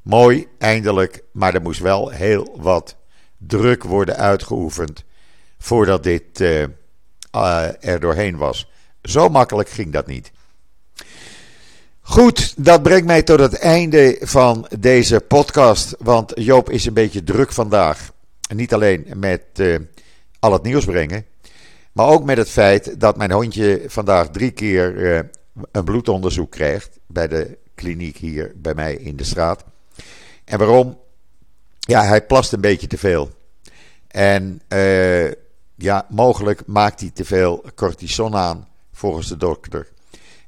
Mooi, 0.02 0.48
eindelijk, 0.58 1.24
maar 1.32 1.54
er 1.54 1.62
moest 1.62 1.80
wel 1.80 2.10
heel 2.10 2.58
wat 2.60 2.96
druk 3.38 3.84
worden 3.84 4.18
uitgeoefend 4.18 5.04
voordat 5.58 6.04
dit 6.04 6.40
uh, 6.40 6.66
er 7.80 8.00
doorheen 8.00 8.38
was. 8.38 8.72
Zo 9.04 9.30
makkelijk 9.30 9.70
ging 9.70 9.94
dat 9.94 10.08
niet. 10.08 10.32
Goed, 12.02 12.66
dat 12.66 12.84
brengt 12.84 13.06
mij 13.06 13.24
tot 13.24 13.40
het 13.40 13.54
einde 13.60 14.18
van 14.22 14.68
deze 14.80 15.20
podcast. 15.20 15.96
Want 16.00 16.32
Joop 16.36 16.70
is 16.70 16.86
een 16.86 16.94
beetje 16.94 17.24
druk 17.24 17.54
vandaag. 17.54 18.12
Niet 18.54 18.74
alleen 18.74 19.08
met 19.16 19.44
uh, 19.56 19.78
al 20.40 20.54
het 20.54 20.64
nieuws 20.64 20.86
brengen. 20.86 21.26
Maar 21.92 22.08
ook 22.08 22.24
met 22.24 22.38
het 22.38 22.50
feit 22.50 23.00
dat 23.00 23.18
mijn 23.18 23.32
hondje 23.32 23.84
vandaag 23.88 24.30
drie 24.30 24.52
keer 24.52 24.96
uh, 24.96 25.20
een 25.72 25.84
bloedonderzoek 25.84 26.52
krijgt. 26.52 27.00
Bij 27.08 27.28
de 27.28 27.58
kliniek 27.76 28.18
hier 28.18 28.52
bij 28.56 28.74
mij 28.74 28.96
in 28.96 29.16
de 29.16 29.24
straat. 29.24 29.64
En 30.46 30.58
waarom? 30.58 31.00
Ja, 31.80 32.04
hij 32.04 32.26
plast 32.26 32.54
een 32.54 32.62
beetje 32.62 32.88
te 32.88 32.98
veel. 32.98 33.30
En 34.08 34.62
uh, 34.70 35.32
ja, 35.76 36.06
mogelijk 36.10 36.66
maakt 36.66 37.00
hij 37.00 37.12
te 37.14 37.26
veel 37.26 37.64
cortison 37.76 38.36
aan, 38.36 38.68
volgens 38.92 39.28
de 39.28 39.38
dokter. 39.38 39.88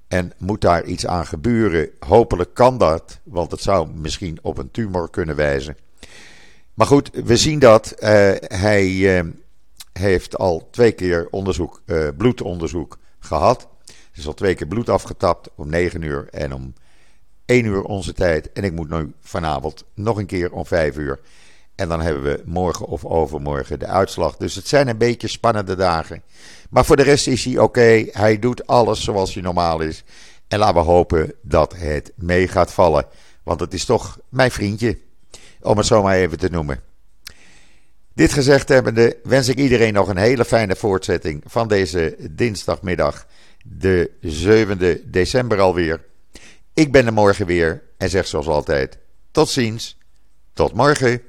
En 0.07 0.33
moet 0.37 0.61
daar 0.61 0.83
iets 0.83 1.07
aan 1.07 1.25
gebeuren? 1.25 1.89
Hopelijk 1.99 2.53
kan 2.53 2.77
dat, 2.77 3.19
want 3.23 3.51
het 3.51 3.61
zou 3.61 3.87
misschien 3.87 4.39
op 4.41 4.57
een 4.57 4.71
tumor 4.71 5.09
kunnen 5.09 5.35
wijzen. 5.35 5.77
Maar 6.73 6.87
goed, 6.87 7.09
we 7.23 7.37
zien 7.37 7.59
dat. 7.59 7.95
Uh, 7.99 8.31
hij 8.39 9.23
heeft 9.93 10.37
al 10.37 10.67
twee 10.71 10.91
keer 10.91 11.27
onderzoek, 11.31 11.81
uh, 11.85 12.07
bloedonderzoek 12.17 12.97
gehad. 13.19 13.67
Er 13.85 14.19
is 14.19 14.27
al 14.27 14.33
twee 14.33 14.55
keer 14.55 14.67
bloed 14.67 14.89
afgetapt 14.89 15.49
om 15.55 15.69
9 15.69 16.01
uur 16.01 16.27
en 16.29 16.53
om 16.53 16.73
1 17.45 17.65
uur 17.65 17.83
onze 17.83 18.13
tijd. 18.13 18.51
En 18.51 18.63
ik 18.63 18.71
moet 18.71 18.89
nu 18.89 19.13
vanavond 19.21 19.83
nog 19.93 20.17
een 20.17 20.25
keer 20.25 20.51
om 20.51 20.65
5 20.65 20.97
uur. 20.97 21.19
En 21.75 21.89
dan 21.89 22.01
hebben 22.01 22.23
we 22.23 22.41
morgen 22.45 22.85
of 22.85 23.05
overmorgen 23.05 23.79
de 23.79 23.87
uitslag. 23.87 24.37
Dus 24.37 24.55
het 24.55 24.67
zijn 24.67 24.87
een 24.87 24.97
beetje 24.97 25.27
spannende 25.27 25.75
dagen. 25.75 26.23
Maar 26.69 26.85
voor 26.85 26.95
de 26.95 27.03
rest 27.03 27.27
is 27.27 27.45
hij 27.45 27.57
oké. 27.57 28.05
Hij 28.11 28.39
doet 28.39 28.67
alles 28.67 29.03
zoals 29.03 29.33
hij 29.33 29.43
normaal 29.43 29.79
is. 29.79 30.03
En 30.47 30.59
laten 30.59 30.75
we 30.75 30.81
hopen 30.81 31.33
dat 31.41 31.75
het 31.75 32.11
mee 32.15 32.47
gaat 32.47 32.73
vallen. 32.73 33.05
Want 33.43 33.59
het 33.59 33.73
is 33.73 33.85
toch 33.85 34.19
mijn 34.29 34.51
vriendje. 34.51 34.97
Om 35.61 35.77
het 35.77 35.85
zo 35.85 36.01
maar 36.01 36.15
even 36.15 36.37
te 36.37 36.49
noemen. 36.49 36.92
Dit 38.15 38.33
gezegd 38.33 38.69
hebbende 38.69 39.17
wens 39.23 39.47
ik 39.47 39.57
iedereen 39.57 39.93
nog 39.93 40.07
een 40.07 40.17
hele 40.17 40.45
fijne 40.45 40.75
voortzetting 40.75 41.43
van 41.45 41.67
deze 41.67 42.15
dinsdagmiddag, 42.31 43.27
de 43.65 44.11
7e 44.21 45.09
december 45.09 45.59
alweer. 45.59 46.05
Ik 46.73 46.91
ben 46.91 47.05
er 47.05 47.13
morgen 47.13 47.45
weer 47.45 47.81
en 47.97 48.09
zeg 48.09 48.27
zoals 48.27 48.47
altijd: 48.47 48.97
tot 49.31 49.49
ziens, 49.49 49.97
tot 50.53 50.73
morgen. 50.73 51.21